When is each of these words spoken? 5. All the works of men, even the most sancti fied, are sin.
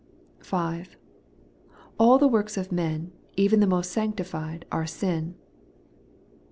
5. 0.39 0.97
All 1.99 2.17
the 2.17 2.27
works 2.27 2.57
of 2.57 2.71
men, 2.71 3.11
even 3.35 3.59
the 3.59 3.67
most 3.67 3.91
sancti 3.91 4.23
fied, 4.23 4.65
are 4.71 4.87
sin. 4.87 5.35